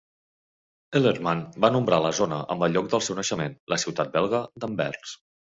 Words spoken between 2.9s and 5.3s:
del seu naixement, la ciutat belga d"Anvers.